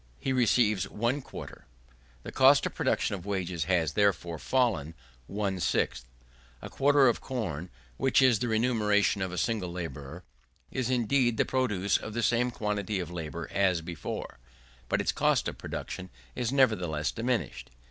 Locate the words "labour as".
13.11-13.81